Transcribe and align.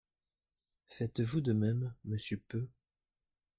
Faites-vous 0.87 1.41
de 1.41 1.53
même, 1.53 1.93
monsieur 2.05 2.41
Peu? 2.47 2.67